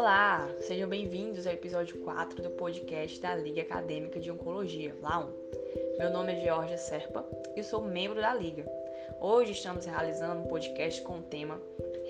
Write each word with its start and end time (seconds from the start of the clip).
Olá, 0.00 0.48
sejam 0.60 0.88
bem-vindos 0.88 1.46
ao 1.46 1.52
episódio 1.52 1.98
4 1.98 2.42
do 2.42 2.48
podcast 2.48 3.20
da 3.20 3.34
Liga 3.34 3.60
Acadêmica 3.60 4.18
de 4.18 4.30
Oncologia, 4.30 4.96
LAUN. 5.02 5.28
Meu 5.98 6.10
nome 6.10 6.32
é 6.32 6.40
Georgia 6.42 6.78
Serpa 6.78 7.22
e 7.54 7.62
sou 7.62 7.82
membro 7.82 8.18
da 8.18 8.32
Liga. 8.32 8.64
Hoje 9.20 9.52
estamos 9.52 9.84
realizando 9.84 10.40
um 10.40 10.46
podcast 10.46 11.02
com 11.02 11.18
o 11.18 11.22
tema 11.22 11.60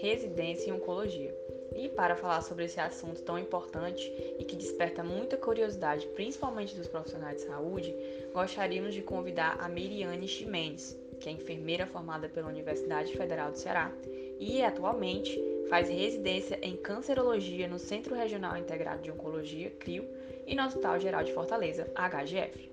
Residência 0.00 0.71
em 0.71 0.73
Oncologia. 0.73 1.34
E 1.75 1.89
para 1.89 2.14
falar 2.14 2.43
sobre 2.43 2.66
esse 2.66 2.79
assunto 2.79 3.23
tão 3.23 3.37
importante 3.37 4.09
e 4.38 4.45
que 4.45 4.54
desperta 4.54 5.02
muita 5.02 5.36
curiosidade, 5.36 6.07
principalmente 6.14 6.77
dos 6.77 6.86
profissionais 6.86 7.38
de 7.38 7.48
saúde, 7.48 7.93
gostaríamos 8.32 8.95
de 8.95 9.02
convidar 9.02 9.59
a 9.61 9.68
Miriane 9.68 10.29
Ximenes, 10.29 10.96
que 11.18 11.29
é 11.29 11.32
enfermeira 11.32 11.88
formada 11.88 12.29
pela 12.29 12.46
Universidade 12.46 13.16
Federal 13.16 13.50
do 13.50 13.59
Ceará 13.59 13.93
e 14.38 14.62
atualmente 14.62 15.49
faz 15.70 15.88
residência 15.88 16.59
em 16.62 16.77
cancerologia 16.77 17.69
no 17.69 17.79
Centro 17.79 18.12
Regional 18.16 18.56
Integrado 18.56 19.02
de 19.02 19.10
Oncologia, 19.12 19.70
CRIO, 19.79 20.05
e 20.45 20.56
no 20.56 20.65
Hospital 20.65 20.98
Geral 20.98 21.23
de 21.23 21.33
Fortaleza, 21.33 21.87
HGF. 21.95 22.69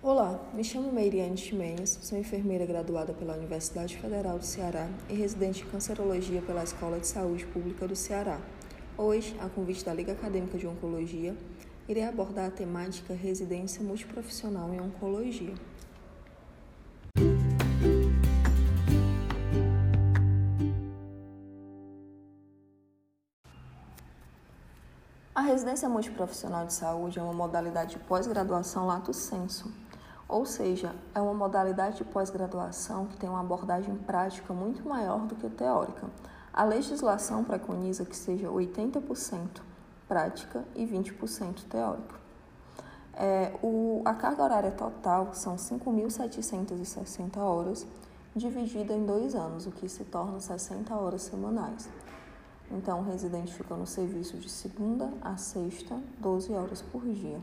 Olá, 0.00 0.48
me 0.54 0.62
chamo 0.62 0.92
Meiriane 0.92 1.36
Chimenhas, 1.36 1.98
sou 2.02 2.16
enfermeira 2.16 2.64
graduada 2.64 3.12
pela 3.12 3.36
Universidade 3.36 3.96
Federal 3.96 4.38
do 4.38 4.44
Ceará 4.44 4.88
e 5.10 5.14
residente 5.14 5.64
em 5.64 5.70
cancerologia 5.70 6.40
pela 6.40 6.62
Escola 6.62 7.00
de 7.00 7.08
Saúde 7.08 7.44
Pública 7.46 7.88
do 7.88 7.96
Ceará. 7.96 8.40
Hoje, 8.96 9.34
a 9.40 9.48
convite 9.48 9.84
da 9.84 9.92
Liga 9.92 10.12
Acadêmica 10.12 10.56
de 10.56 10.68
Oncologia, 10.68 11.34
irei 11.88 12.04
abordar 12.04 12.46
a 12.46 12.50
temática 12.52 13.12
residência 13.12 13.82
multiprofissional 13.82 14.72
em 14.72 14.80
oncologia. 14.80 15.54
Residência 25.54 25.88
multiprofissional 25.88 26.66
de 26.66 26.72
saúde 26.72 27.20
é 27.20 27.22
uma 27.22 27.32
modalidade 27.32 27.92
de 27.92 28.00
pós-graduação 28.00 28.88
lato 28.88 29.14
sensu, 29.14 29.72
ou 30.26 30.44
seja, 30.44 30.92
é 31.14 31.20
uma 31.20 31.32
modalidade 31.32 31.98
de 31.98 32.04
pós-graduação 32.04 33.06
que 33.06 33.16
tem 33.16 33.30
uma 33.30 33.38
abordagem 33.38 33.94
prática 33.94 34.52
muito 34.52 34.86
maior 34.88 35.20
do 35.20 35.36
que 35.36 35.48
teórica. 35.48 36.08
A 36.52 36.64
legislação 36.64 37.44
preconiza 37.44 38.04
que 38.04 38.16
seja 38.16 38.48
80% 38.48 39.62
prática 40.08 40.64
e 40.74 40.84
20% 40.84 41.68
teórica. 41.68 42.16
É, 43.16 43.54
o, 43.62 44.02
a 44.04 44.12
carga 44.12 44.42
horária 44.42 44.72
total 44.72 45.34
são 45.34 45.54
5.760 45.54 47.36
horas, 47.36 47.86
dividida 48.34 48.92
em 48.92 49.06
dois 49.06 49.36
anos, 49.36 49.68
o 49.68 49.70
que 49.70 49.88
se 49.88 50.02
torna 50.02 50.40
60 50.40 50.92
horas 50.96 51.22
semanais. 51.22 51.88
Então, 52.70 53.00
o 53.00 53.04
residente 53.04 53.52
fica 53.52 53.74
no 53.74 53.86
serviço 53.86 54.36
de 54.36 54.48
segunda 54.48 55.12
a 55.20 55.36
sexta, 55.36 56.00
12 56.18 56.52
horas 56.52 56.82
por 56.82 57.02
dia. 57.02 57.40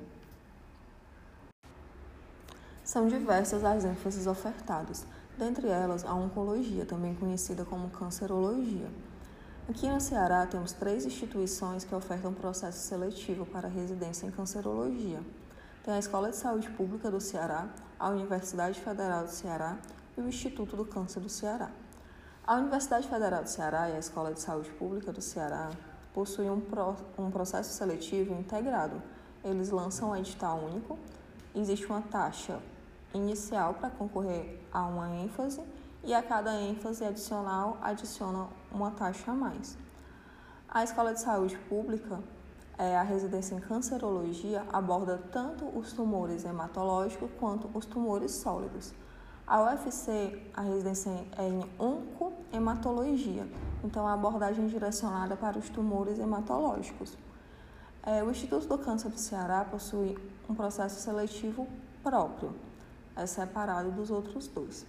São 2.84 3.08
diversas 3.08 3.64
as 3.64 3.86
ênfases 3.86 4.28
ofertadas, 4.28 5.06
dentre 5.38 5.68
elas 5.68 6.04
a 6.04 6.14
oncologia, 6.14 6.86
também 6.86 7.16
conhecida 7.16 7.64
como 7.64 7.90
cancerologia. 7.90 8.90
Aqui 9.70 9.88
no 9.88 10.02
Ceará 10.02 10.46
temos 10.46 10.74
três 10.74 11.06
instituições 11.06 11.86
que 11.86 11.96
ofertam 11.96 12.34
processo 12.34 12.80
seletivo 12.80 13.46
para 13.46 13.68
residência 13.68 14.26
em 14.26 14.32
cancerologia. 14.32 15.22
Tem 15.84 15.94
a 15.94 16.00
Escola 16.00 16.32
de 16.32 16.36
Saúde 16.36 16.70
Pública 16.72 17.10
do 17.10 17.22
Ceará, 17.22 17.70
a 17.98 18.10
Universidade 18.10 18.80
Federal 18.80 19.24
do 19.24 19.32
Ceará 19.32 19.78
e 20.18 20.22
o 20.22 20.28
Instituto 20.28 20.76
do 20.76 20.84
Câncer 20.84 21.22
do 21.22 21.30
Ceará. 21.30 21.72
A 22.46 22.56
Universidade 22.56 23.08
Federal 23.08 23.44
do 23.44 23.50
Ceará 23.50 23.88
e 23.88 23.96
a 23.96 24.00
Escola 24.00 24.34
de 24.34 24.42
Saúde 24.42 24.72
Pública 24.72 25.14
do 25.14 25.22
Ceará 25.22 25.70
possuem 26.12 26.50
um, 26.50 26.60
pro, 26.60 26.96
um 27.16 27.30
processo 27.30 27.72
seletivo 27.72 28.34
integrado. 28.34 29.00
Eles 29.44 29.70
lançam 29.70 30.10
um 30.10 30.16
edital 30.16 30.58
único, 30.58 30.98
existe 31.54 31.86
uma 31.86 32.02
taxa 32.02 32.60
inicial 33.14 33.76
para 33.76 33.92
concorrer 33.92 34.60
a 34.74 34.88
uma 34.88 35.16
ênfase 35.18 35.62
e 36.04 36.16
a 36.16 36.24
cada 36.24 36.60
ênfase 36.60 37.06
adicional 37.06 37.78
adiciona 37.80 38.48
uma 38.72 38.90
taxa 38.90 39.32
a 39.32 39.36
mais. 39.36 39.78
A 40.68 40.84
Escola 40.84 41.14
de 41.14 41.22
Saúde 41.22 41.56
Pública, 41.70 42.20
é, 42.76 42.98
a 42.98 43.04
residência 43.04 43.54
em 43.54 43.60
cancerologia, 43.60 44.66
aborda 44.74 45.22
tanto 45.32 45.66
os 45.78 45.94
tumores 45.94 46.44
hematológicos 46.44 47.30
quanto 47.40 47.70
os 47.78 47.86
tumores 47.86 48.32
sólidos. 48.32 48.96
A 49.46 49.62
UFC, 49.64 50.42
a 50.54 50.62
residência 50.62 51.10
é 51.38 51.46
em 51.46 51.70
oncohematologia, 52.52 53.48
então 53.84 54.06
a 54.06 54.14
abordagem 54.14 54.68
direcionada 54.68 55.36
para 55.36 55.58
os 55.58 55.70
tumores 55.70 56.20
hematológicos. 56.20 57.18
É, 58.04 58.22
o 58.24 58.30
Instituto 58.30 58.68
do 58.68 58.78
Câncer 58.78 59.10
do 59.10 59.20
Ceará 59.20 59.64
possui 59.64 60.18
um 60.50 60.54
processo 60.54 61.00
seletivo 61.00 61.68
próprio, 62.04 62.54
é 63.16 63.26
separado 63.26 63.92
dos 63.92 64.12
outros 64.12 64.48
dois. 64.48 64.86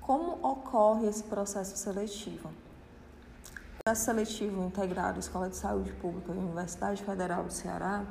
Como 0.00 0.38
ocorre 0.46 1.06
esse 1.08 1.24
processo 1.24 1.76
seletivo? 1.76 2.48
O 2.48 3.84
processo 3.84 4.04
seletivo 4.04 4.64
integrado 4.64 5.18
Escola 5.18 5.48
de 5.48 5.56
Saúde 5.56 5.92
Pública 5.92 6.32
e 6.32 6.38
Universidade 6.38 7.02
Federal 7.02 7.44
do 7.44 7.52
Ceará, 7.52 8.04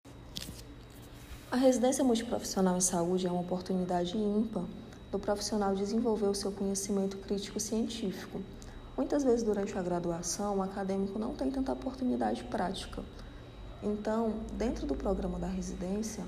A 1.52 1.56
residência 1.56 2.02
multiprofissional 2.02 2.78
em 2.78 2.80
saúde 2.80 3.26
é 3.26 3.30
uma 3.30 3.42
oportunidade 3.42 4.16
ímpar 4.16 4.64
do 5.10 5.18
profissional 5.18 5.74
desenvolver 5.74 6.24
o 6.24 6.34
seu 6.34 6.50
conhecimento 6.50 7.18
crítico 7.18 7.60
científico. 7.60 8.40
Muitas 8.96 9.22
vezes 9.22 9.42
durante 9.42 9.76
a 9.76 9.82
graduação, 9.82 10.56
o 10.56 10.62
acadêmico 10.62 11.18
não 11.18 11.34
tem 11.34 11.50
tanta 11.50 11.70
oportunidade 11.74 12.42
prática. 12.44 13.04
Então, 13.82 14.32
dentro 14.54 14.86
do 14.86 14.94
programa 14.94 15.38
da 15.38 15.46
residência, 15.46 16.24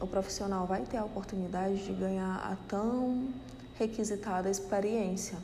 o 0.00 0.08
profissional 0.08 0.66
vai 0.66 0.82
ter 0.82 0.96
a 0.96 1.04
oportunidade 1.04 1.84
de 1.84 1.92
ganhar 1.92 2.38
a 2.38 2.56
tão 2.66 3.28
requisitada 3.78 4.50
experiência. 4.50 5.38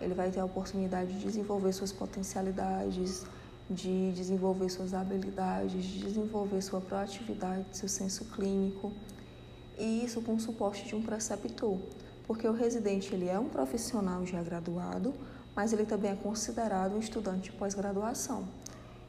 Ele 0.00 0.14
vai 0.14 0.30
ter 0.30 0.38
a 0.38 0.44
oportunidade 0.44 1.12
de 1.14 1.18
desenvolver 1.18 1.72
suas 1.72 1.90
potencialidades, 1.90 3.26
de 3.72 4.12
desenvolver 4.12 4.68
suas 4.68 4.94
habilidades, 4.94 5.84
de 5.84 5.98
desenvolver 5.98 6.60
sua 6.62 6.80
proatividade, 6.80 7.64
seu 7.72 7.88
senso 7.88 8.24
clínico 8.26 8.92
e 9.78 10.04
isso 10.04 10.20
com 10.20 10.34
o 10.34 10.40
suporte 10.40 10.86
de 10.86 10.94
um 10.94 11.02
preceptor, 11.02 11.78
porque 12.26 12.46
o 12.46 12.52
residente 12.52 13.14
ele 13.14 13.28
é 13.28 13.38
um 13.38 13.48
profissional 13.48 14.24
já 14.26 14.42
graduado, 14.42 15.14
mas 15.56 15.72
ele 15.72 15.84
também 15.84 16.10
é 16.10 16.14
considerado 16.14 16.94
um 16.94 16.98
estudante 16.98 17.50
de 17.50 17.56
pós-graduação. 17.56 18.44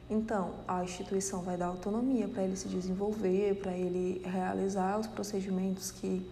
Então, 0.08 0.54
a 0.68 0.82
instituição 0.84 1.42
vai 1.42 1.56
dar 1.56 1.66
autonomia 1.66 2.28
para 2.28 2.42
ele 2.42 2.56
se 2.56 2.68
desenvolver, 2.68 3.56
para 3.56 3.72
ele 3.72 4.20
realizar 4.24 4.98
os 4.98 5.06
procedimentos 5.06 5.90
que 5.90 6.28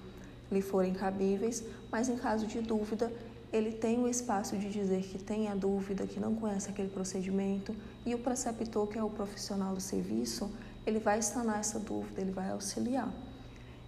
lhe 0.50 0.61
forem 0.61 0.93
cabíveis, 0.93 1.64
mas 1.90 2.08
em 2.08 2.17
caso 2.17 2.46
de 2.46 2.61
dúvida, 2.61 3.11
ele 3.52 3.73
tem 3.73 3.99
o 3.99 4.08
espaço 4.08 4.56
de 4.56 4.69
dizer 4.69 5.02
que 5.02 5.19
tem 5.19 5.49
a 5.49 5.55
dúvida, 5.55 6.06
que 6.06 6.19
não 6.19 6.35
conhece 6.35 6.69
aquele 6.69 6.88
procedimento, 6.88 7.75
e 8.04 8.14
o 8.14 8.19
preceptor, 8.19 8.87
que 8.87 8.99
é 8.99 9.02
o 9.02 9.10
profissional 9.10 9.75
do 9.75 9.81
serviço, 9.81 10.50
ele 10.87 10.99
vai 10.99 11.22
sanar 11.22 11.60
essa 11.60 11.78
dúvida, 11.78 12.20
ele 12.20 12.32
vai 12.32 12.50
auxiliar. 12.50 13.12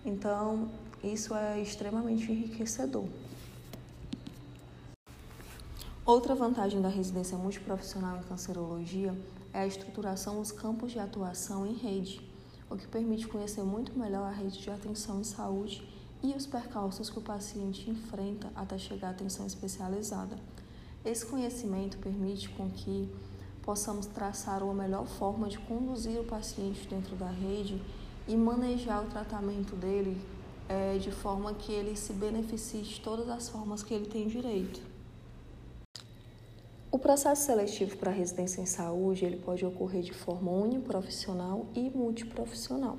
Então, 0.05 0.69
isso 1.03 1.35
é 1.35 1.61
extremamente 1.61 2.31
enriquecedor. 2.31 3.07
Outra 6.07 6.35
vantagem 6.35 6.83
da 6.83 6.89
residência 6.89 7.37
multiprofissional 7.37 8.19
em 8.19 8.23
cancerologia 8.25 9.15
é 9.53 9.61
a 9.61 9.67
estruturação 9.67 10.39
dos 10.39 10.53
campos 10.53 10.93
de 10.93 10.99
atuação 10.99 11.67
em 11.67 11.73
rede, 11.73 12.21
o 12.69 12.77
que 12.77 12.87
permite 12.87 13.27
conhecer 13.27 13.63
muito 13.63 13.99
melhor 13.99 14.27
a 14.29 14.31
rede 14.31 14.61
de 14.61 14.71
atenção 14.71 15.21
em 15.21 15.25
saúde 15.25 15.89
e 16.23 16.33
os 16.33 16.47
percalços 16.47 17.09
que 17.09 17.19
o 17.19 17.23
paciente 17.23 17.91
enfrenta 17.91 18.51
até 18.55 18.77
chegar 18.77 19.09
à 19.09 19.11
atenção 19.11 19.47
especializada. 19.47 20.37
Esse 21.05 21.27
conhecimento 21.27 21.99
permite 21.99 22.49
com 22.51 22.69
que 22.71 23.11
possamos 23.65 24.07
traçar 24.07 24.63
uma 24.63 24.75
melhor 24.75 25.07
forma 25.07 25.49
de 25.49 25.59
conduzir 25.59 26.21
o 26.21 26.25
paciente 26.25 26.87
dentro 26.87 27.17
da 27.17 27.29
rede 27.29 27.81
e 28.29 28.37
manejar 28.37 29.03
o 29.03 29.09
tratamento 29.09 29.75
dele 29.75 30.21
é, 30.69 30.99
de 30.99 31.11
forma 31.11 31.55
que 31.55 31.73
ele 31.73 31.97
se 31.97 32.13
beneficie 32.13 32.83
de 32.83 33.01
todas 33.01 33.29
as 33.29 33.49
formas 33.49 33.83
que 33.83 33.95
ele 33.95 34.07
tem 34.07 34.29
direito. 34.29 34.81
O 36.91 36.99
processo 36.99 37.47
seletivo 37.47 37.97
para 37.97 38.11
residência 38.11 38.61
em 38.61 38.67
saúde 38.67 39.25
ele 39.25 39.37
pode 39.37 39.65
ocorrer 39.65 40.03
de 40.03 40.13
forma 40.13 40.51
uniprofissional 40.51 41.67
e 41.75 41.91
multiprofissional. 41.91 42.99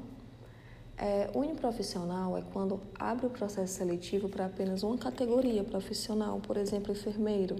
É, 0.97 1.29
uniprofissional 1.33 2.37
é 2.37 2.41
quando 2.53 2.81
abre 2.97 3.25
o 3.25 3.29
processo 3.29 3.75
seletivo 3.75 4.29
para 4.29 4.45
apenas 4.45 4.81
uma 4.83 4.97
categoria 4.97 5.63
profissional, 5.63 6.39
por 6.39 6.57
exemplo, 6.57 6.91
enfermeiro. 6.91 7.55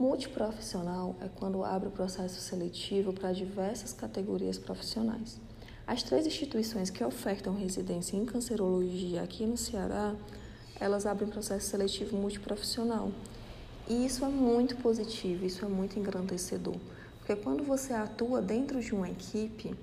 Multiprofissional 0.00 1.14
é 1.20 1.28
quando 1.28 1.62
abre 1.62 1.88
o 1.88 1.90
processo 1.90 2.40
seletivo 2.40 3.12
para 3.12 3.34
diversas 3.34 3.92
categorias 3.92 4.56
profissionais. 4.56 5.38
As 5.86 6.02
três 6.02 6.26
instituições 6.26 6.88
que 6.88 7.04
ofertam 7.04 7.54
residência 7.54 8.16
em 8.16 8.24
cancerologia 8.24 9.22
aqui 9.22 9.44
no 9.44 9.58
Ceará, 9.58 10.14
elas 10.80 11.04
abrem 11.04 11.28
processo 11.28 11.68
seletivo 11.68 12.16
multiprofissional. 12.16 13.12
E 13.86 14.06
isso 14.06 14.24
é 14.24 14.28
muito 14.30 14.74
positivo, 14.76 15.44
isso 15.44 15.66
é 15.66 15.68
muito 15.68 15.98
engrandecedor. 15.98 16.76
Porque 17.18 17.36
quando 17.36 17.62
você 17.62 17.92
atua 17.92 18.40
dentro 18.40 18.80
de 18.80 18.94
uma 18.94 19.10
equipe, 19.10 19.74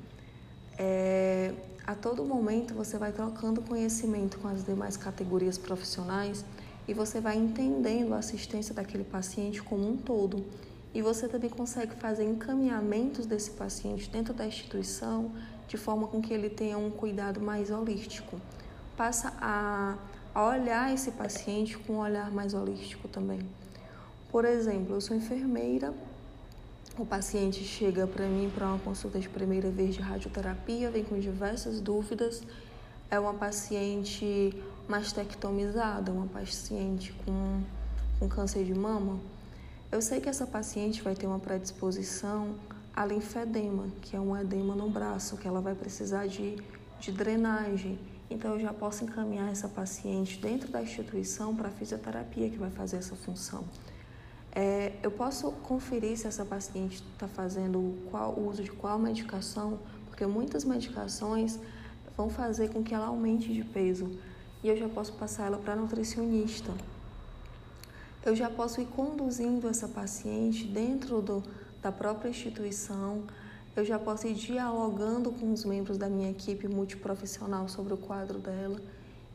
é, 0.79 1.53
a 1.85 1.93
todo 1.93 2.25
momento 2.25 2.73
você 2.73 2.97
vai 2.97 3.11
trocando 3.11 3.61
conhecimento 3.61 4.39
com 4.39 4.47
as 4.47 4.65
demais 4.65 4.97
categorias 4.97 5.59
profissionais 5.59 6.43
e 6.87 6.93
você 6.93 7.19
vai 7.19 7.35
entendendo 7.37 8.13
a 8.13 8.17
assistência 8.17 8.73
daquele 8.73 9.03
paciente 9.03 9.61
como 9.61 9.87
um 9.87 9.97
todo. 9.97 10.45
E 10.93 11.01
você 11.01 11.27
também 11.27 11.49
consegue 11.49 11.95
fazer 11.95 12.23
encaminhamentos 12.23 13.25
desse 13.25 13.51
paciente 13.51 14.09
dentro 14.09 14.33
da 14.33 14.47
instituição 14.47 15.31
de 15.67 15.77
forma 15.77 16.07
com 16.07 16.21
que 16.21 16.33
ele 16.33 16.49
tenha 16.49 16.77
um 16.77 16.89
cuidado 16.89 17.41
mais 17.41 17.69
holístico. 17.69 18.39
Passa 18.95 19.33
a, 19.39 19.97
a 20.33 20.47
olhar 20.47 20.93
esse 20.93 21.11
paciente 21.11 21.77
com 21.77 21.93
um 21.93 21.99
olhar 21.99 22.31
mais 22.31 22.53
holístico 22.53 23.07
também. 23.07 23.41
Por 24.31 24.45
exemplo, 24.45 24.95
eu 24.95 25.01
sou 25.01 25.15
enfermeira, 25.15 25.93
o 26.97 27.05
paciente 27.05 27.63
chega 27.63 28.07
para 28.07 28.25
mim 28.25 28.51
para 28.53 28.65
uma 28.65 28.79
consulta 28.79 29.19
de 29.19 29.29
primeira 29.29 29.69
vez 29.69 29.93
de 29.93 30.01
radioterapia, 30.01 30.89
vem 30.89 31.03
com 31.03 31.19
diversas 31.19 31.79
dúvidas. 31.79 32.41
É 33.11 33.19
uma 33.19 33.35
paciente 33.35 34.51
mastectomizada, 34.87 36.11
uma 36.11 36.27
paciente 36.27 37.13
com, 37.25 37.61
com 38.19 38.29
câncer 38.29 38.63
de 38.63 38.73
mama. 38.73 39.19
Eu 39.91 40.01
sei 40.01 40.19
que 40.19 40.29
essa 40.29 40.45
paciente 40.45 41.01
vai 41.01 41.15
ter 41.15 41.27
uma 41.27 41.39
predisposição 41.39 42.55
a 42.97 43.05
linfedema, 43.05 43.85
que 44.01 44.15
é 44.15 44.19
um 44.19 44.35
edema 44.35 44.75
no 44.75 44.89
braço, 44.89 45.37
que 45.37 45.47
ela 45.47 45.61
vai 45.61 45.75
precisar 45.75 46.25
de, 46.25 46.57
de 46.99 47.11
drenagem. 47.11 47.99
Então, 48.27 48.55
eu 48.55 48.59
já 48.59 48.73
posso 48.73 49.03
encaminhar 49.03 49.51
essa 49.51 49.69
paciente 49.69 50.39
dentro 50.39 50.71
da 50.71 50.81
instituição 50.81 51.55
para 51.55 51.67
a 51.67 51.71
fisioterapia 51.71 52.49
que 52.49 52.57
vai 52.57 52.71
fazer 52.71 52.97
essa 52.97 53.15
função. 53.15 53.63
É, 54.51 54.93
eu 55.03 55.11
posso 55.11 55.51
conferir 55.51 56.17
se 56.17 56.25
essa 56.25 56.43
paciente 56.43 57.03
está 57.13 57.27
fazendo 57.27 57.95
qual, 58.09 58.33
o 58.33 58.49
uso 58.49 58.63
de 58.63 58.71
qual 58.71 58.97
medicação, 58.97 59.77
porque 60.07 60.25
muitas 60.25 60.65
medicações 60.65 61.59
vão 62.17 62.31
fazer 62.31 62.69
com 62.69 62.81
que 62.83 62.95
ela 62.95 63.05
aumente 63.05 63.53
de 63.53 63.63
peso 63.63 64.09
e 64.63 64.69
eu 64.69 64.77
já 64.77 64.89
posso 64.89 65.13
passar 65.13 65.47
ela 65.47 65.57
para 65.57 65.75
nutricionista. 65.75 66.71
Eu 68.25 68.35
já 68.35 68.49
posso 68.49 68.81
ir 68.81 68.85
conduzindo 68.87 69.67
essa 69.67 69.87
paciente 69.87 70.65
dentro 70.65 71.21
do, 71.21 71.43
da 71.81 71.91
própria 71.91 72.29
instituição, 72.29 73.23
eu 73.75 73.85
já 73.85 73.99
posso 73.99 74.27
ir 74.27 74.33
dialogando 74.33 75.31
com 75.31 75.53
os 75.53 75.63
membros 75.63 75.97
da 75.97 76.09
minha 76.09 76.31
equipe 76.31 76.67
multiprofissional 76.67 77.69
sobre 77.69 77.93
o 77.93 77.97
quadro 77.97 78.39
dela 78.39 78.81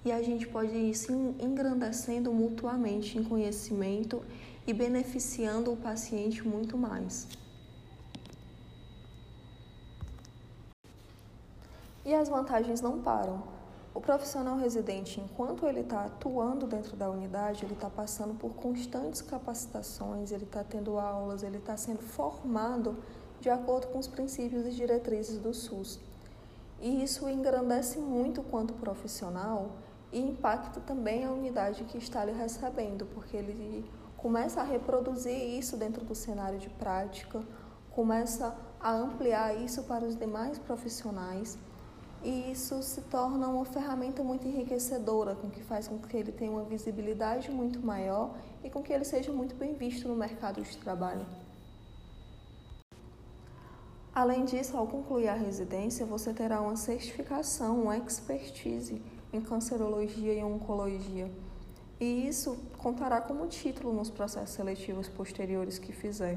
e 0.05 0.11
a 0.11 0.21
gente 0.21 0.49
pode 0.49 0.75
ir 0.77 0.95
se 0.95 1.13
engrandecendo 1.13 2.33
mutuamente 2.33 3.17
em 3.17 3.23
conhecimento 3.23 4.23
e 4.67 4.73
beneficiando 4.73 5.73
o 5.73 5.77
paciente 5.77 6.47
muito 6.47 6.77
mais. 6.77 7.29
E 12.05 12.13
as 12.13 12.29
vantagens 12.29 12.81
não 12.81 13.01
param. 13.01 13.62
O 13.94 14.00
profissional 14.00 14.56
residente, 14.56 15.21
enquanto 15.21 15.67
ele 15.67 15.81
está 15.81 16.06
atuando 16.06 16.67
dentro 16.67 16.97
da 16.97 17.11
unidade, 17.11 17.65
ele 17.65 17.75
está 17.75 17.91
passando 17.91 18.33
por 18.33 18.55
constantes 18.55 19.21
capacitações, 19.21 20.33
ele 20.33 20.44
está 20.44 20.65
tendo 20.65 20.99
aulas, 20.99 21.43
ele 21.43 21.59
está 21.59 21.77
sendo 21.77 22.00
formado 22.00 22.97
de 23.39 23.50
acordo 23.50 23.89
com 23.89 23.99
os 23.99 24.09
princípios 24.09 24.65
e 24.65 24.71
diretrizes 24.71 25.39
do 25.39 25.53
SUS. 25.53 26.00
E 26.81 27.05
isso 27.05 27.29
engrandece 27.29 27.99
muito 27.99 28.43
quanto 28.43 28.72
profissional 28.72 29.72
e 30.11 30.19
impacta 30.19 30.81
também 30.81 31.25
a 31.25 31.31
unidade 31.31 31.84
que 31.84 31.99
está 31.99 32.25
lhe 32.25 32.32
recebendo, 32.32 33.05
porque 33.15 33.37
ele 33.37 33.84
começa 34.17 34.63
a 34.63 34.65
reproduzir 34.65 35.37
isso 35.37 35.77
dentro 35.77 36.03
do 36.03 36.15
cenário 36.15 36.58
de 36.58 36.70
prática, 36.70 37.43
começa 37.91 38.56
a 38.81 38.93
ampliar 38.93 39.55
isso 39.55 39.82
para 39.82 40.05
os 40.05 40.17
demais 40.17 40.58
profissionais 40.58 41.58
e 42.24 42.52
isso 42.52 42.82
se 42.82 43.00
torna 43.02 43.48
uma 43.48 43.64
ferramenta 43.64 44.22
muito 44.22 44.46
enriquecedora, 44.46 45.34
com 45.34 45.50
que 45.50 45.62
faz 45.62 45.88
com 45.88 45.98
que 45.98 46.17
ele 46.17 46.32
tenha 46.32 46.50
uma 46.50 46.64
visibilidade 46.64 47.50
muito 47.50 47.81
maior 47.81 48.34
e 48.62 48.70
com 48.70 48.82
que 48.82 48.93
ele 48.93 49.05
seja 49.05 49.32
muito 49.32 49.55
bem 49.55 49.74
visto 49.74 50.08
no 50.08 50.14
mercado 50.14 50.62
de 50.62 50.76
trabalho. 50.79 51.26
Além 54.14 54.44
disso, 54.44 54.76
ao 54.76 54.86
concluir 54.86 55.29
a 55.29 55.34
residência, 55.34 56.05
você 56.05 56.34
terá 56.34 56.60
uma 56.60 56.76
certificação, 56.76 57.82
uma 57.82 57.96
expertise 57.96 59.00
em 59.32 59.41
cancerologia 59.41 60.34
e 60.34 60.44
oncologia 60.44 61.31
e 62.02 62.26
isso 62.26 62.58
contará 62.79 63.20
como 63.20 63.46
título 63.46 63.93
nos 63.93 64.10
processos 64.10 64.56
seletivos 64.56 65.08
posteriores 65.08 65.79
que 65.79 65.93
fizer. 65.93 66.36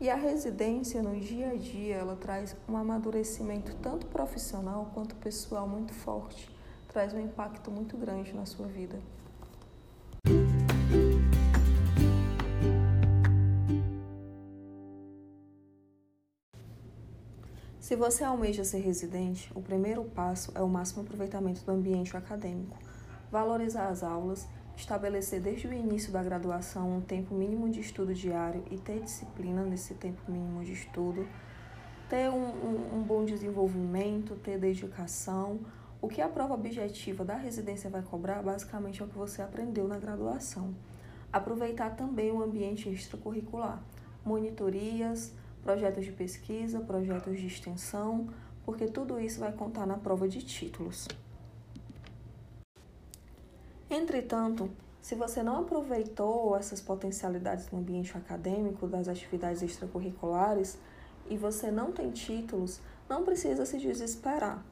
E 0.00 0.08
a 0.08 0.14
residência 0.14 1.02
no 1.02 1.18
dia 1.18 1.50
a 1.50 1.56
dia, 1.56 1.96
ela 1.96 2.14
traz 2.14 2.54
um 2.68 2.76
amadurecimento 2.76 3.74
tanto 3.82 4.06
profissional 4.06 4.92
quanto 4.94 5.16
pessoal 5.16 5.66
muito 5.66 5.92
forte, 5.92 6.48
traz 6.86 7.12
um 7.12 7.18
impacto 7.18 7.68
muito 7.68 7.96
grande 7.96 8.32
na 8.32 8.46
sua 8.46 8.68
vida. 8.68 8.96
Se 17.80 17.96
você 17.96 18.22
almeja 18.22 18.62
ser 18.62 18.78
residente, 18.78 19.50
o 19.52 19.60
primeiro 19.60 20.04
passo 20.04 20.52
é 20.54 20.62
o 20.62 20.68
máximo 20.68 21.02
aproveitamento 21.02 21.64
do 21.64 21.72
ambiente 21.72 22.16
acadêmico, 22.16 22.78
valorizar 23.32 23.88
as 23.88 24.04
aulas 24.04 24.46
estabelecer 24.78 25.40
desde 25.40 25.66
o 25.66 25.72
início 25.72 26.12
da 26.12 26.22
graduação 26.22 26.98
um 26.98 27.00
tempo 27.00 27.34
mínimo 27.34 27.68
de 27.68 27.80
estudo 27.80 28.14
diário 28.14 28.62
e 28.70 28.78
ter 28.78 29.00
disciplina 29.00 29.64
nesse 29.64 29.94
tempo 29.94 30.20
mínimo 30.30 30.64
de 30.64 30.72
estudo, 30.72 31.26
ter 32.08 32.30
um, 32.30 32.46
um, 32.46 32.98
um 32.98 33.02
bom 33.02 33.24
desenvolvimento, 33.24 34.36
ter 34.36 34.56
dedicação. 34.56 35.58
O 36.00 36.06
que 36.06 36.22
a 36.22 36.28
prova 36.28 36.54
objetiva 36.54 37.24
da 37.24 37.34
residência 37.34 37.90
vai 37.90 38.02
cobrar 38.02 38.40
basicamente 38.40 39.02
é 39.02 39.04
o 39.04 39.08
que 39.08 39.18
você 39.18 39.42
aprendeu 39.42 39.88
na 39.88 39.98
graduação. 39.98 40.72
Aproveitar 41.32 41.96
também 41.96 42.30
o 42.30 42.40
ambiente 42.40 42.88
extracurricular, 42.88 43.82
monitorias, 44.24 45.34
projetos 45.60 46.04
de 46.04 46.12
pesquisa, 46.12 46.80
projetos 46.80 47.38
de 47.38 47.46
extensão, 47.48 48.28
porque 48.64 48.86
tudo 48.86 49.18
isso 49.18 49.40
vai 49.40 49.50
contar 49.50 49.86
na 49.86 49.96
prova 49.96 50.28
de 50.28 50.40
títulos. 50.40 51.08
Entretanto, 53.90 54.70
se 55.00 55.14
você 55.14 55.42
não 55.42 55.60
aproveitou 55.60 56.54
essas 56.56 56.80
potencialidades 56.80 57.70
no 57.70 57.78
ambiente 57.78 58.16
acadêmico, 58.16 58.86
das 58.86 59.08
atividades 59.08 59.62
extracurriculares, 59.62 60.78
e 61.30 61.36
você 61.36 61.70
não 61.70 61.92
tem 61.92 62.10
títulos, 62.10 62.80
não 63.08 63.24
precisa 63.24 63.64
se 63.64 63.78
desesperar. 63.78 64.62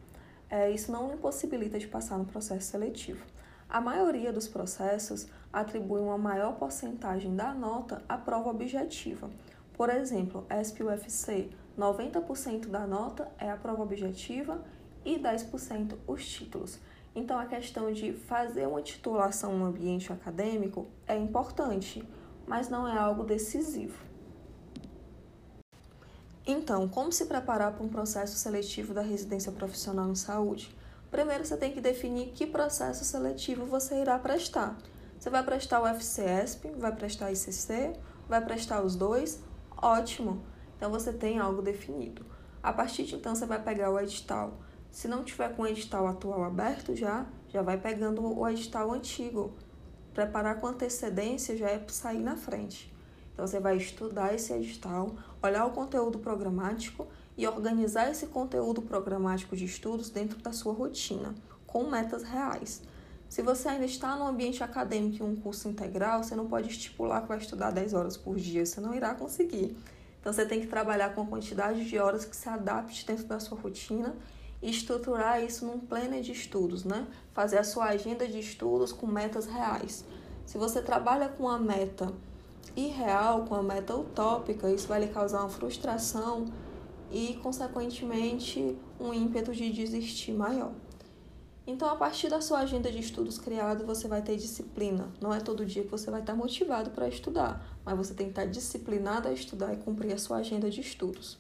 É, 0.51 0.71
isso 0.71 0.93
não 0.93 1.13
impossibilita 1.13 1.79
de 1.79 1.87
passar 1.87 2.19
no 2.19 2.27
processo 2.27 2.71
seletivo. 2.71 3.25
A 3.69 3.81
maioria 3.81 4.33
dos 4.33 4.47
processos 4.47 5.27
atribui 5.53 6.01
uma 6.01 6.19
maior 6.19 6.57
porcentagem 6.57 7.35
da 7.35 7.53
nota 7.53 8.03
à 8.09 8.17
prova 8.17 8.51
objetiva. 8.51 9.31
Por 9.73 9.91
exemplo, 9.91 10.47
SPUFC, 10.63 11.51
90% 11.79 12.69
da 12.69 12.87
nota 12.87 13.31
é 13.39 13.51
a 13.51 13.57
prova 13.57 13.83
objetiva 13.83 14.63
e 15.05 15.19
10% 15.19 15.97
os 16.07 16.27
títulos. 16.29 16.79
Então, 17.17 17.39
a 17.39 17.47
questão 17.47 17.91
de 17.91 18.13
fazer 18.13 18.69
uma 18.69 18.83
titulação 18.83 19.59
no 19.59 19.65
ambiente 19.65 20.13
acadêmico 20.13 20.87
é 21.07 21.17
importante, 21.17 22.07
mas 22.47 22.69
não 22.69 22.87
é 22.87 22.99
algo 22.99 23.25
decisivo. 23.25 23.99
Então, 26.47 26.87
como 26.87 27.11
se 27.11 27.25
preparar 27.25 27.73
para 27.73 27.83
um 27.83 27.89
processo 27.89 28.37
seletivo 28.37 28.93
da 28.93 29.01
residência 29.01 29.51
profissional 29.51 30.11
em 30.11 30.15
saúde? 30.15 30.77
Primeiro, 31.11 31.43
você 31.43 31.57
tem 31.57 31.73
que 31.73 31.81
definir 31.81 32.33
que 32.35 32.47
processo 32.47 33.03
seletivo 33.03 33.65
você 33.65 33.99
irá 34.03 34.19
prestar. 34.19 34.77
Você 35.19 35.31
vai 35.31 35.43
prestar 35.43 35.81
o 35.81 35.87
FCESP, 35.87 36.69
vai 36.77 36.95
prestar 36.95 37.33
ICC, 37.33 37.95
vai 38.29 38.45
prestar 38.45 38.83
os 38.83 38.95
dois? 38.95 39.43
Ótimo! 39.75 40.45
Então, 40.77 40.91
você 40.91 41.15
tem 41.15 41.39
algo 41.39 41.63
definido. 41.63 42.27
A 42.63 42.75
partir 42.75 43.05
de 43.05 43.15
então, 43.15 43.35
você 43.35 43.47
vai 43.47 43.63
pegar 43.63 43.91
o 43.91 43.99
edital 43.99 44.59
se 44.91 45.09
não 45.09 45.25
tiver 45.25 45.55
com 45.55 45.63
o 45.63 45.67
edital 45.67 46.07
atual 46.07 46.45
aberto 46.45 46.95
já, 46.95 47.27
já 47.49 47.63
vai 47.63 47.79
pegando 47.79 48.25
o 48.25 48.49
edital 48.49 48.93
antigo. 48.93 49.55
Preparar 50.15 50.61
com 50.61 50.67
antecedência 50.67 51.57
já 51.57 51.69
é 51.69 51.85
sair 51.89 52.21
na 52.21 52.37
frente. 52.37 52.93
Então 53.33 53.47
você 53.47 53.61
vai 53.61 53.77
estudar 53.77 54.35
esse 54.35 54.53
edital, 54.53 55.15
olhar 55.43 55.67
o 55.67 55.73
conteúdo 55.73 56.19
programático 56.19 57.07
e 57.37 57.47
organizar 57.47 58.11
esse 58.11 58.27
conteúdo 58.29 58.81
programático 58.81 59.55
de 59.55 59.67
estudos 59.67 60.09
dentro 60.09 60.39
da 60.39 60.53
sua 60.53 60.73
rotina, 60.73 61.35
com 61.67 61.91
metas 61.91 62.23
reais. 62.23 62.83
Se 63.29 63.43
você 63.43 63.69
ainda 63.69 63.85
está 63.85 64.17
no 64.17 64.27
ambiente 64.27 64.63
acadêmico 64.65 65.23
em 65.23 65.27
um 65.27 65.37
curso 65.37 65.69
integral, 65.69 66.23
você 66.23 66.35
não 66.35 66.47
pode 66.47 66.69
estipular 66.69 67.21
que 67.21 67.29
vai 67.29 67.39
estudar 67.39 67.71
10 67.71 67.93
horas 67.93 68.17
por 68.17 68.37
dia, 68.37 68.65
você 68.65 68.81
não 68.81 68.95
irá 68.95 69.15
conseguir. 69.15 69.77
Então 70.21 70.33
você 70.33 70.47
tem 70.47 70.61
que 70.61 70.67
trabalhar 70.67 71.15
com 71.15 71.23
a 71.23 71.27
quantidade 71.27 71.85
de 71.85 71.99
horas 71.99 72.25
que 72.25 72.35
se 72.35 72.49
adapte 72.49 73.07
dentro 73.07 73.27
da 73.27 73.39
sua 73.39 73.59
rotina 73.59 74.17
estruturar 74.63 75.43
isso 75.43 75.67
num 75.67 75.79
plano 75.79 76.21
de 76.21 76.33
estudos, 76.33 76.85
né? 76.85 77.07
Fazer 77.33 77.59
a 77.59 77.65
sua 77.65 77.87
agenda 77.87 78.27
de 78.27 78.39
estudos 78.39 78.93
com 78.93 79.07
metas 79.07 79.47
reais. 79.47 80.05
Se 80.45 80.59
você 80.59 80.81
trabalha 80.81 81.29
com 81.29 81.49
a 81.49 81.59
meta 81.59 82.13
irreal, 82.75 83.45
com 83.45 83.55
a 83.55 83.63
meta 83.63 83.97
utópica, 83.97 84.71
isso 84.71 84.87
vai 84.87 85.01
lhe 85.01 85.09
causar 85.09 85.41
uma 85.41 85.49
frustração 85.49 86.47
e, 87.11 87.35
consequentemente, 87.43 88.77
um 89.01 89.13
ímpeto 89.13 89.53
de 89.53 89.73
desistir 89.73 90.33
maior. 90.33 90.73
Então, 91.67 91.89
a 91.91 91.97
partir 91.97 92.29
da 92.29 92.41
sua 92.41 92.61
agenda 92.61 92.93
de 92.93 93.01
estudos 93.01 93.39
criada, 93.39 93.85
você 93.85 94.07
vai 94.07 94.23
ter 94.23 94.37
disciplina. 94.37 95.09
Não 95.21 95.35
é 95.35 95.41
todo 95.41 95.67
dia 95.67 95.83
que 95.83 95.91
você 95.91 96.11
vai 96.11 96.21
estar 96.21 96.35
motivado 96.35 96.91
para 96.91 97.09
estudar, 97.09 97.67
mas 97.85 97.97
você 97.97 98.15
tem 98.15 98.27
que 98.27 98.33
estar 98.33 98.47
disciplinado 98.47 99.27
a 99.27 99.33
estudar 99.33 99.75
e 99.75 99.77
cumprir 99.79 100.13
a 100.13 100.19
sua 100.19 100.37
agenda 100.37 100.71
de 100.71 100.81
estudos. 100.81 101.39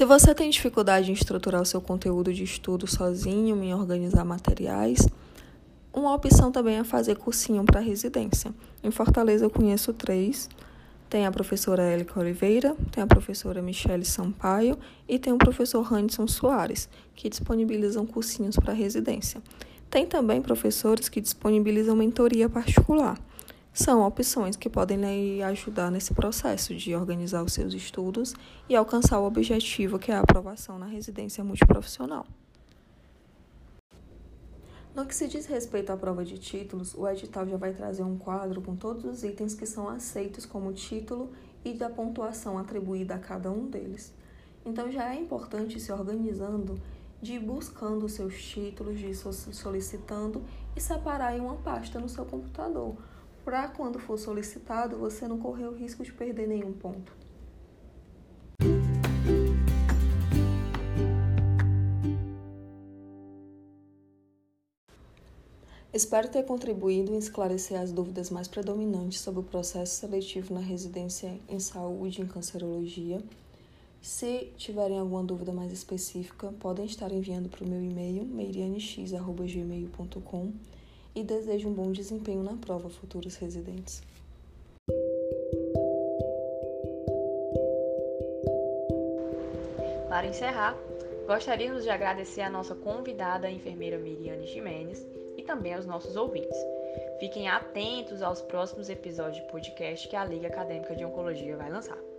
Se 0.00 0.06
você 0.06 0.34
tem 0.34 0.48
dificuldade 0.48 1.10
em 1.10 1.12
estruturar 1.12 1.60
o 1.60 1.66
seu 1.66 1.78
conteúdo 1.78 2.32
de 2.32 2.42
estudo 2.42 2.86
sozinho, 2.86 3.62
em 3.62 3.74
organizar 3.74 4.24
materiais, 4.24 5.06
uma 5.92 6.14
opção 6.14 6.50
também 6.50 6.78
é 6.78 6.84
fazer 6.84 7.18
cursinho 7.18 7.62
para 7.64 7.80
residência. 7.80 8.50
Em 8.82 8.90
Fortaleza 8.90 9.44
eu 9.44 9.50
conheço 9.50 9.92
três. 9.92 10.48
Tem 11.10 11.26
a 11.26 11.30
professora 11.30 11.82
Élica 11.82 12.18
Oliveira, 12.18 12.74
tem 12.90 13.02
a 13.02 13.06
professora 13.06 13.60
Michele 13.60 14.06
Sampaio 14.06 14.78
e 15.06 15.18
tem 15.18 15.34
o 15.34 15.36
professor 15.36 15.86
Hanson 15.92 16.26
Soares, 16.26 16.88
que 17.14 17.28
disponibilizam 17.28 18.06
cursinhos 18.06 18.56
para 18.56 18.72
residência. 18.72 19.42
Tem 19.90 20.06
também 20.06 20.40
professores 20.40 21.10
que 21.10 21.20
disponibilizam 21.20 21.94
mentoria 21.94 22.48
particular 22.48 23.18
são 23.72 24.04
opções 24.06 24.56
que 24.56 24.68
podem 24.68 24.98
lhe 24.98 25.42
ajudar 25.42 25.90
nesse 25.90 26.12
processo 26.12 26.74
de 26.74 26.94
organizar 26.94 27.42
os 27.42 27.52
seus 27.52 27.72
estudos 27.72 28.34
e 28.68 28.74
alcançar 28.74 29.20
o 29.20 29.24
objetivo 29.24 29.98
que 29.98 30.10
é 30.10 30.14
a 30.14 30.20
aprovação 30.20 30.78
na 30.78 30.86
residência 30.86 31.44
multiprofissional. 31.44 32.26
No 34.94 35.06
que 35.06 35.14
se 35.14 35.28
diz 35.28 35.46
respeito 35.46 35.90
à 35.92 35.96
prova 35.96 36.24
de 36.24 36.36
títulos, 36.36 36.94
o 36.94 37.06
edital 37.08 37.46
já 37.46 37.56
vai 37.56 37.72
trazer 37.72 38.02
um 38.02 38.18
quadro 38.18 38.60
com 38.60 38.74
todos 38.74 39.04
os 39.04 39.22
itens 39.22 39.54
que 39.54 39.64
são 39.64 39.88
aceitos 39.88 40.44
como 40.44 40.72
título 40.72 41.30
e 41.64 41.72
da 41.72 41.88
pontuação 41.88 42.58
atribuída 42.58 43.14
a 43.14 43.18
cada 43.18 43.52
um 43.52 43.66
deles. 43.66 44.12
Então 44.66 44.90
já 44.90 45.14
é 45.14 45.18
importante 45.18 45.78
se 45.78 45.92
organizando 45.92 46.74
de 47.22 47.34
ir 47.34 47.38
buscando 47.38 48.08
seus 48.08 48.42
títulos, 48.42 48.98
de 48.98 49.06
ir 49.06 49.14
solicitando 49.14 50.42
e 50.74 50.80
separar 50.80 51.36
em 51.36 51.40
uma 51.40 51.56
pasta 51.56 52.00
no 52.00 52.08
seu 52.08 52.24
computador 52.24 52.96
para 53.50 53.66
quando 53.66 53.98
for 53.98 54.16
solicitado 54.16 54.96
você 54.96 55.26
não 55.26 55.36
correr 55.36 55.64
o 55.64 55.74
risco 55.74 56.04
de 56.04 56.12
perder 56.12 56.46
nenhum 56.46 56.72
ponto. 56.72 57.12
Espero 65.92 66.28
ter 66.28 66.44
contribuído 66.44 67.12
em 67.12 67.18
esclarecer 67.18 67.80
as 67.80 67.90
dúvidas 67.90 68.30
mais 68.30 68.46
predominantes 68.46 69.18
sobre 69.18 69.40
o 69.40 69.42
processo 69.42 69.96
seletivo 69.96 70.54
na 70.54 70.60
residência 70.60 71.36
em 71.48 71.58
saúde 71.58 72.22
em 72.22 72.28
cancerologia. 72.28 73.20
Se 74.00 74.52
tiverem 74.56 75.00
alguma 75.00 75.24
dúvida 75.24 75.52
mais 75.52 75.72
específica, 75.72 76.54
podem 76.60 76.84
estar 76.84 77.10
enviando 77.10 77.48
para 77.48 77.64
o 77.64 77.68
meu 77.68 77.82
e-mail 77.82 78.24
meirianex.gmail.com 78.26 80.52
e 81.14 81.22
desejo 81.22 81.68
um 81.68 81.72
bom 81.72 81.90
desempenho 81.92 82.42
na 82.42 82.56
prova, 82.56 82.88
futuros 82.88 83.36
residentes. 83.36 84.02
Para 90.08 90.26
encerrar, 90.26 90.76
gostaríamos 91.26 91.84
de 91.84 91.90
agradecer 91.90 92.42
a 92.42 92.50
nossa 92.50 92.74
convidada, 92.74 93.46
a 93.46 93.50
enfermeira 93.50 93.96
Miriane 93.96 94.46
Jimenez, 94.46 95.06
e 95.36 95.42
também 95.42 95.74
aos 95.74 95.86
nossos 95.86 96.16
ouvintes. 96.16 96.58
Fiquem 97.18 97.48
atentos 97.48 98.22
aos 98.22 98.42
próximos 98.42 98.90
episódios 98.90 99.36
de 99.36 99.50
podcast 99.50 100.08
que 100.08 100.16
a 100.16 100.24
Liga 100.24 100.48
Acadêmica 100.48 100.94
de 100.96 101.04
Oncologia 101.04 101.56
vai 101.56 101.70
lançar. 101.70 102.09